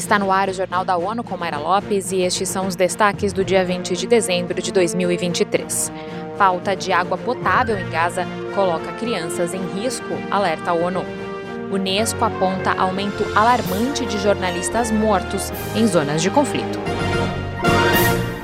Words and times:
Está 0.00 0.18
no 0.18 0.32
ar 0.32 0.48
o 0.48 0.52
Jornal 0.54 0.82
da 0.82 0.96
ONU 0.96 1.22
com 1.22 1.36
Mayra 1.36 1.58
Lopes 1.58 2.10
e 2.10 2.22
estes 2.22 2.48
são 2.48 2.66
os 2.66 2.74
destaques 2.74 3.34
do 3.34 3.44
dia 3.44 3.62
20 3.62 3.94
de 3.94 4.06
dezembro 4.06 4.62
de 4.62 4.72
2023. 4.72 5.92
Falta 6.38 6.74
de 6.74 6.90
água 6.90 7.18
potável 7.18 7.78
em 7.78 7.90
Gaza 7.90 8.24
coloca 8.54 8.94
crianças 8.94 9.52
em 9.52 9.62
risco, 9.78 10.08
alerta 10.30 10.70
a 10.70 10.72
ONU. 10.72 11.02
Unesco 11.70 12.24
aponta 12.24 12.72
aumento 12.72 13.22
alarmante 13.36 14.06
de 14.06 14.16
jornalistas 14.16 14.90
mortos 14.90 15.50
em 15.76 15.86
zonas 15.86 16.22
de 16.22 16.30
conflito. 16.30 16.78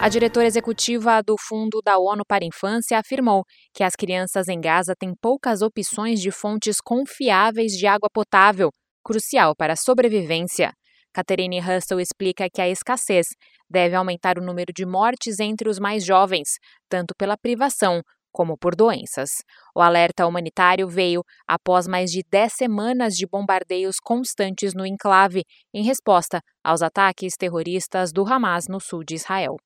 A 0.00 0.08
diretora 0.08 0.48
executiva 0.48 1.22
do 1.22 1.36
Fundo 1.38 1.80
da 1.84 1.98
ONU 1.98 2.24
para 2.26 2.44
a 2.44 2.48
Infância 2.48 2.98
afirmou 2.98 3.44
que 3.72 3.84
as 3.84 3.94
crianças 3.94 4.48
em 4.48 4.60
Gaza 4.60 4.96
têm 4.98 5.14
poucas 5.22 5.62
opções 5.62 6.20
de 6.20 6.32
fontes 6.32 6.78
confiáveis 6.84 7.74
de 7.78 7.86
água 7.86 8.10
potável, 8.12 8.70
crucial 9.04 9.54
para 9.54 9.74
a 9.74 9.76
sobrevivência. 9.76 10.72
Catherine 11.14 11.60
Russell 11.60 12.00
explica 12.00 12.50
que 12.50 12.60
a 12.60 12.68
escassez 12.68 13.28
deve 13.70 13.94
aumentar 13.94 14.36
o 14.36 14.44
número 14.44 14.72
de 14.72 14.84
mortes 14.84 15.38
entre 15.38 15.68
os 15.68 15.78
mais 15.78 16.04
jovens, 16.04 16.58
tanto 16.88 17.14
pela 17.16 17.36
privação 17.36 18.02
como 18.32 18.58
por 18.58 18.74
doenças. 18.74 19.30
O 19.76 19.80
alerta 19.80 20.26
humanitário 20.26 20.88
veio 20.88 21.22
após 21.46 21.86
mais 21.86 22.10
de 22.10 22.20
10 22.28 22.52
semanas 22.52 23.14
de 23.14 23.28
bombardeios 23.28 23.96
constantes 24.02 24.74
no 24.74 24.84
enclave, 24.84 25.44
em 25.72 25.84
resposta 25.84 26.40
aos 26.64 26.82
ataques 26.82 27.36
terroristas 27.38 28.12
do 28.12 28.26
Hamas 28.26 28.66
no 28.68 28.80
sul 28.80 29.04
de 29.04 29.14
Israel. 29.14 29.56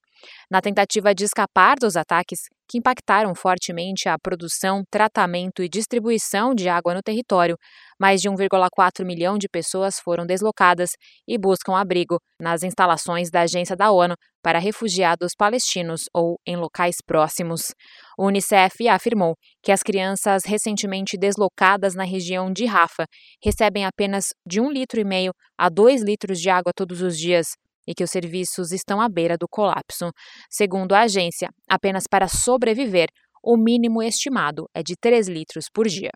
Na 0.50 0.60
tentativa 0.60 1.14
de 1.14 1.24
escapar 1.24 1.76
dos 1.78 1.96
ataques, 1.96 2.40
que 2.68 2.76
impactaram 2.76 3.34
fortemente 3.34 4.08
a 4.08 4.18
produção, 4.18 4.82
tratamento 4.90 5.62
e 5.62 5.68
distribuição 5.68 6.54
de 6.54 6.68
água 6.68 6.94
no 6.94 7.02
território, 7.02 7.56
mais 7.98 8.20
de 8.20 8.28
1,4 8.28 9.04
milhão 9.04 9.38
de 9.38 9.48
pessoas 9.48 9.98
foram 9.98 10.26
deslocadas 10.26 10.90
e 11.26 11.38
buscam 11.38 11.74
abrigo 11.74 12.20
nas 12.40 12.62
instalações 12.62 13.30
da 13.30 13.40
Agência 13.40 13.74
da 13.74 13.90
ONU 13.90 14.14
para 14.42 14.58
refugiados 14.58 15.32
palestinos 15.36 16.02
ou 16.14 16.38
em 16.46 16.56
locais 16.56 16.96
próximos. 17.04 17.72
O 18.18 18.26
Unicef 18.26 18.86
afirmou 18.88 19.34
que 19.62 19.72
as 19.72 19.82
crianças 19.82 20.42
recentemente 20.44 21.16
deslocadas 21.16 21.94
na 21.94 22.04
região 22.04 22.52
de 22.52 22.66
Rafa 22.66 23.06
recebem 23.42 23.84
apenas 23.84 24.26
de 24.46 24.60
um 24.60 24.70
litro 24.70 25.04
meio 25.06 25.32
a 25.56 25.68
dois 25.68 26.02
litros 26.02 26.38
de 26.38 26.50
água 26.50 26.72
todos 26.74 27.00
os 27.00 27.18
dias, 27.18 27.48
e 27.88 27.94
que 27.94 28.04
os 28.04 28.10
serviços 28.10 28.70
estão 28.70 29.00
à 29.00 29.08
beira 29.08 29.38
do 29.38 29.48
colapso. 29.48 30.10
Segundo 30.50 30.92
a 30.92 31.00
agência, 31.00 31.48
apenas 31.66 32.04
para 32.08 32.28
sobreviver, 32.28 33.08
o 33.42 33.56
mínimo 33.56 34.02
estimado 34.02 34.68
é 34.74 34.82
de 34.82 34.94
3 35.00 35.26
litros 35.26 35.64
por 35.72 35.88
dia. 35.88 36.10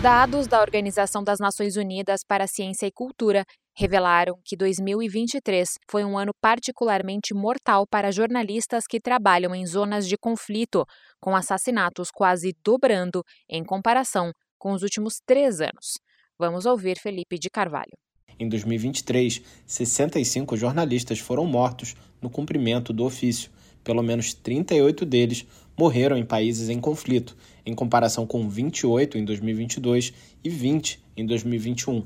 Dados 0.00 0.46
da 0.46 0.60
Organização 0.60 1.22
das 1.22 1.38
Nações 1.40 1.76
Unidas 1.76 2.20
para 2.26 2.44
a 2.44 2.48
Ciência 2.48 2.86
e 2.86 2.92
Cultura 2.92 3.44
revelaram 3.76 4.34
que 4.44 4.56
2023 4.56 5.68
foi 5.90 6.04
um 6.04 6.18
ano 6.18 6.32
particularmente 6.40 7.32
mortal 7.32 7.86
para 7.88 8.12
jornalistas 8.12 8.84
que 8.88 9.00
trabalham 9.00 9.54
em 9.54 9.66
zonas 9.66 10.06
de 10.06 10.16
conflito, 10.16 10.84
com 11.20 11.34
assassinatos 11.34 12.10
quase 12.12 12.52
dobrando 12.64 13.22
em 13.48 13.64
comparação 13.64 14.30
com 14.58 14.72
os 14.72 14.82
últimos 14.82 15.20
três 15.26 15.60
anos. 15.60 15.98
Vamos 16.38 16.66
ouvir 16.66 16.98
Felipe 16.98 17.38
de 17.38 17.48
Carvalho. 17.48 17.96
Em 18.42 18.48
2023, 18.48 19.40
65 19.64 20.56
jornalistas 20.56 21.20
foram 21.20 21.46
mortos 21.46 21.94
no 22.20 22.28
cumprimento 22.28 22.92
do 22.92 23.04
ofício. 23.04 23.48
Pelo 23.84 24.02
menos 24.02 24.34
38 24.34 25.06
deles 25.06 25.46
morreram 25.78 26.16
em 26.16 26.24
países 26.24 26.68
em 26.68 26.80
conflito, 26.80 27.36
em 27.64 27.72
comparação 27.72 28.26
com 28.26 28.48
28 28.48 29.16
em 29.16 29.24
2022 29.24 30.12
e 30.42 30.48
20 30.48 31.00
em 31.16 31.24
2021. 31.24 32.02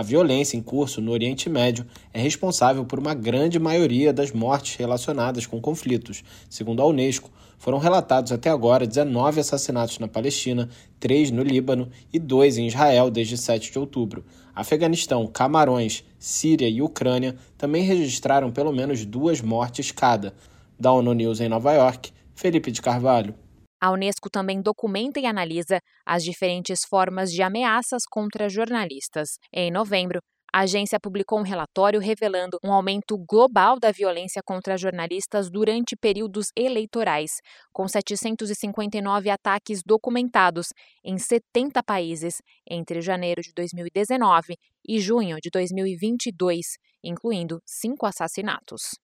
A 0.00 0.02
violência 0.02 0.56
em 0.56 0.62
curso 0.62 0.98
no 1.02 1.12
Oriente 1.12 1.50
Médio 1.50 1.84
é 2.10 2.18
responsável 2.18 2.86
por 2.86 2.98
uma 2.98 3.12
grande 3.12 3.58
maioria 3.58 4.14
das 4.14 4.32
mortes 4.32 4.76
relacionadas 4.76 5.44
com 5.44 5.60
conflitos. 5.60 6.24
Segundo 6.48 6.80
a 6.80 6.86
Unesco, 6.86 7.30
foram 7.58 7.76
relatados 7.76 8.32
até 8.32 8.48
agora 8.48 8.86
19 8.86 9.40
assassinatos 9.40 9.98
na 9.98 10.08
Palestina, 10.08 10.70
3 10.98 11.30
no 11.32 11.42
Líbano 11.42 11.90
e 12.10 12.18
2 12.18 12.56
em 12.56 12.66
Israel 12.66 13.10
desde 13.10 13.36
7 13.36 13.72
de 13.72 13.78
outubro. 13.78 14.24
Afeganistão, 14.54 15.26
Camarões, 15.26 16.02
Síria 16.18 16.70
e 16.70 16.80
Ucrânia 16.80 17.36
também 17.58 17.82
registraram 17.82 18.50
pelo 18.50 18.72
menos 18.72 19.04
duas 19.04 19.42
mortes 19.42 19.92
cada. 19.92 20.32
Da 20.78 20.90
ONU 20.90 21.12
News 21.12 21.42
em 21.42 21.48
Nova 21.50 21.74
York, 21.74 22.10
Felipe 22.34 22.72
de 22.72 22.80
Carvalho. 22.80 23.34
A 23.80 23.90
Unesco 23.90 24.28
também 24.28 24.60
documenta 24.60 25.18
e 25.18 25.26
analisa 25.26 25.80
as 26.04 26.22
diferentes 26.22 26.84
formas 26.84 27.32
de 27.32 27.42
ameaças 27.42 28.02
contra 28.08 28.48
jornalistas. 28.48 29.38
Em 29.50 29.70
novembro, 29.70 30.20
a 30.52 30.60
agência 30.60 30.98
publicou 30.98 31.38
um 31.38 31.44
relatório 31.44 32.00
revelando 32.00 32.58
um 32.62 32.72
aumento 32.72 33.16
global 33.16 33.78
da 33.78 33.92
violência 33.92 34.42
contra 34.44 34.76
jornalistas 34.76 35.48
durante 35.48 35.96
períodos 35.96 36.48
eleitorais, 36.56 37.30
com 37.72 37.86
759 37.86 39.30
ataques 39.30 39.80
documentados 39.86 40.66
em 41.04 41.16
70 41.16 41.82
países 41.84 42.42
entre 42.68 43.00
janeiro 43.00 43.40
de 43.40 43.52
2019 43.54 44.56
e 44.86 44.98
junho 44.98 45.36
de 45.40 45.50
2022, 45.50 46.66
incluindo 47.02 47.62
cinco 47.64 48.04
assassinatos. 48.04 48.98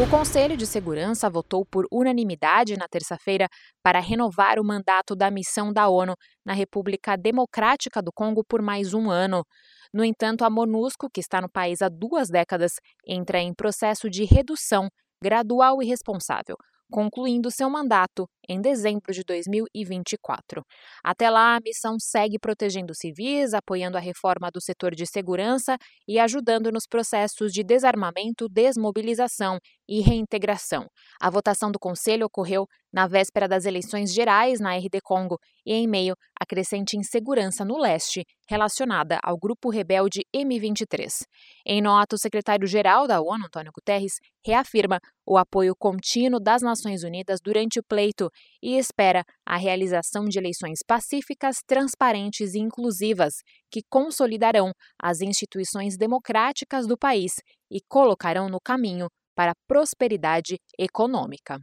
O 0.00 0.08
Conselho 0.08 0.56
de 0.56 0.64
Segurança 0.64 1.28
votou 1.28 1.66
por 1.66 1.84
unanimidade 1.90 2.76
na 2.76 2.86
terça-feira 2.86 3.48
para 3.82 3.98
renovar 3.98 4.60
o 4.60 4.64
mandato 4.64 5.16
da 5.16 5.28
missão 5.28 5.72
da 5.72 5.88
ONU 5.88 6.14
na 6.46 6.52
República 6.52 7.16
Democrática 7.16 8.00
do 8.00 8.12
Congo 8.12 8.44
por 8.44 8.62
mais 8.62 8.94
um 8.94 9.10
ano. 9.10 9.44
No 9.92 10.04
entanto, 10.04 10.44
a 10.44 10.50
MONUSCO, 10.50 11.10
que 11.12 11.18
está 11.18 11.40
no 11.40 11.50
país 11.50 11.82
há 11.82 11.88
duas 11.88 12.28
décadas, 12.30 12.74
entra 13.04 13.40
em 13.40 13.52
processo 13.52 14.08
de 14.08 14.24
redução 14.24 14.88
gradual 15.20 15.82
e 15.82 15.86
responsável, 15.86 16.56
concluindo 16.92 17.50
seu 17.50 17.68
mandato 17.68 18.28
em 18.48 18.60
dezembro 18.60 19.12
de 19.12 19.22
2024. 19.24 20.62
Até 21.04 21.28
lá, 21.28 21.56
a 21.56 21.60
missão 21.60 21.96
segue 21.98 22.38
protegendo 22.38 22.94
civis, 22.94 23.52
apoiando 23.52 23.96
a 23.96 24.00
reforma 24.00 24.50
do 24.50 24.60
setor 24.60 24.94
de 24.94 25.06
segurança 25.06 25.76
e 26.06 26.18
ajudando 26.18 26.72
nos 26.72 26.86
processos 26.88 27.52
de 27.52 27.62
desarmamento, 27.62 28.48
desmobilização 28.48 29.58
e 29.88 30.00
reintegração. 30.00 30.86
A 31.20 31.30
votação 31.30 31.70
do 31.70 31.78
Conselho 31.78 32.26
ocorreu 32.26 32.66
na 32.92 33.06
véspera 33.06 33.46
das 33.46 33.64
eleições 33.66 34.12
gerais 34.12 34.60
na 34.60 34.76
RD 34.76 35.00
Congo 35.02 35.38
e 35.64 35.72
em 35.72 35.86
meio 35.86 36.14
à 36.40 36.46
crescente 36.46 36.96
insegurança 36.96 37.64
no 37.64 37.78
leste 37.78 38.24
relacionada 38.48 39.18
ao 39.22 39.36
grupo 39.36 39.68
rebelde 39.68 40.22
M23. 40.34 41.24
Em 41.66 41.82
nota, 41.82 42.16
o 42.16 42.18
secretário-geral 42.18 43.06
da 43.06 43.20
ONU, 43.20 43.46
Antônio 43.46 43.72
Guterres, 43.74 44.14
reafirma 44.44 44.98
o 45.26 45.36
apoio 45.36 45.74
contínuo 45.78 46.40
das 46.40 46.62
Nações 46.62 47.02
Unidas 47.02 47.40
durante 47.42 47.78
o 47.78 47.84
pleito 47.84 48.30
e 48.62 48.76
espera 48.76 49.24
a 49.46 49.56
realização 49.56 50.24
de 50.24 50.38
eleições 50.38 50.80
pacíficas, 50.86 51.58
transparentes 51.66 52.54
e 52.54 52.58
inclusivas 52.58 53.34
que 53.70 53.82
consolidarão 53.88 54.72
as 55.00 55.20
instituições 55.20 55.96
democráticas 55.96 56.86
do 56.86 56.96
país 56.96 57.32
e 57.70 57.80
colocarão 57.88 58.48
no 58.48 58.58
caminho 58.60 59.08
para 59.36 59.52
a 59.52 59.58
prosperidade 59.68 60.56
econômica. 60.78 61.60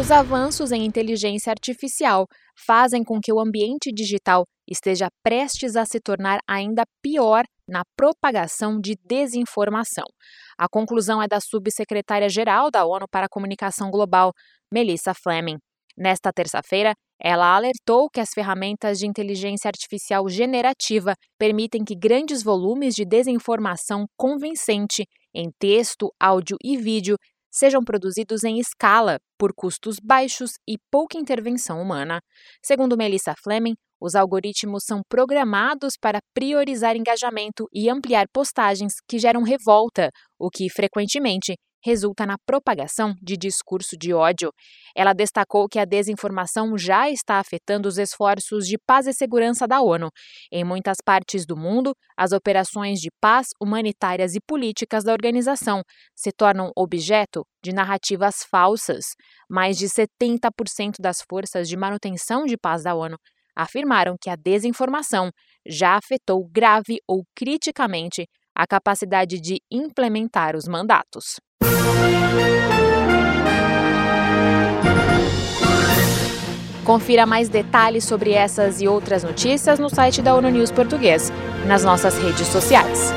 Os 0.00 0.10
avanços 0.10 0.72
em 0.72 0.84
inteligência 0.84 1.50
artificial 1.50 2.26
fazem 2.66 3.04
com 3.04 3.20
que 3.20 3.32
o 3.32 3.38
ambiente 3.38 3.92
digital 3.92 4.44
esteja 4.68 5.08
prestes 5.22 5.76
a 5.76 5.84
se 5.84 6.00
tornar 6.00 6.40
ainda 6.48 6.82
pior 7.00 7.44
na 7.68 7.82
propagação 7.96 8.80
de 8.80 8.96
desinformação. 9.06 10.06
A 10.58 10.68
conclusão 10.68 11.22
é 11.22 11.28
da 11.28 11.40
subsecretária-geral 11.40 12.70
da 12.70 12.84
ONU 12.84 13.06
para 13.10 13.26
a 13.26 13.28
Comunicação 13.28 13.90
Global, 13.90 14.32
Melissa 14.72 15.12
Fleming. 15.14 15.58
Nesta 15.96 16.32
terça-feira, 16.32 16.92
ela 17.20 17.54
alertou 17.54 18.10
que 18.10 18.20
as 18.20 18.30
ferramentas 18.34 18.98
de 18.98 19.06
inteligência 19.06 19.68
artificial 19.68 20.28
generativa 20.28 21.14
permitem 21.38 21.84
que 21.84 21.94
grandes 21.94 22.42
volumes 22.42 22.94
de 22.94 23.04
desinformação 23.04 24.04
convincente 24.16 25.06
em 25.32 25.50
texto, 25.58 26.12
áudio 26.18 26.56
e 26.62 26.76
vídeo 26.76 27.16
sejam 27.50 27.84
produzidos 27.84 28.42
em 28.42 28.58
escala, 28.58 29.18
por 29.38 29.52
custos 29.54 29.96
baixos 30.02 30.52
e 30.68 30.76
pouca 30.90 31.16
intervenção 31.16 31.80
humana. 31.80 32.20
Segundo 32.60 32.96
Melissa 32.96 33.32
Fleming, 33.42 33.74
os 34.00 34.14
algoritmos 34.14 34.84
são 34.86 35.00
programados 35.08 35.94
para 36.00 36.20
priorizar 36.34 36.96
engajamento 36.96 37.66
e 37.72 37.88
ampliar 37.88 38.26
postagens 38.32 38.94
que 39.08 39.18
geram 39.18 39.42
revolta, 39.42 40.10
o 40.38 40.50
que 40.50 40.68
frequentemente 40.70 41.54
resulta 41.84 42.24
na 42.24 42.36
propagação 42.46 43.14
de 43.22 43.36
discurso 43.36 43.96
de 43.98 44.14
ódio. 44.14 44.50
Ela 44.96 45.12
destacou 45.12 45.68
que 45.68 45.78
a 45.78 45.84
desinformação 45.84 46.78
já 46.78 47.10
está 47.10 47.38
afetando 47.38 47.86
os 47.86 47.98
esforços 47.98 48.64
de 48.66 48.78
paz 48.86 49.06
e 49.06 49.12
segurança 49.12 49.66
da 49.66 49.82
ONU. 49.82 50.08
Em 50.50 50.64
muitas 50.64 50.96
partes 51.04 51.44
do 51.44 51.56
mundo, 51.56 51.94
as 52.16 52.32
operações 52.32 53.00
de 53.00 53.10
paz 53.20 53.48
humanitárias 53.60 54.34
e 54.34 54.40
políticas 54.40 55.04
da 55.04 55.12
organização 55.12 55.82
se 56.16 56.32
tornam 56.32 56.70
objeto 56.74 57.44
de 57.62 57.72
narrativas 57.72 58.36
falsas. 58.50 59.04
Mais 59.50 59.76
de 59.76 59.86
70% 59.86 60.94
das 61.00 61.18
forças 61.28 61.68
de 61.68 61.76
manutenção 61.76 62.44
de 62.44 62.56
paz 62.56 62.82
da 62.82 62.94
ONU 62.94 63.16
afirmaram 63.56 64.16
que 64.20 64.30
a 64.30 64.36
desinformação 64.36 65.30
já 65.66 65.96
afetou 65.96 66.48
grave 66.50 66.98
ou 67.08 67.24
criticamente 67.34 68.26
a 68.54 68.66
capacidade 68.66 69.40
de 69.40 69.60
implementar 69.70 70.56
os 70.56 70.68
mandatos. 70.68 71.40
Confira 76.84 77.24
mais 77.24 77.48
detalhes 77.48 78.04
sobre 78.04 78.32
essas 78.32 78.80
e 78.82 78.86
outras 78.86 79.24
notícias 79.24 79.78
no 79.78 79.88
site 79.88 80.20
da 80.20 80.34
ONU 80.34 80.50
News 80.50 80.70
Português, 80.70 81.32
nas 81.66 81.82
nossas 81.82 82.18
redes 82.18 82.46
sociais. 82.48 83.10